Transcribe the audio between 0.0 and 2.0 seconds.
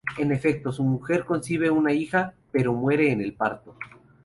En efecto, su mujer concibe una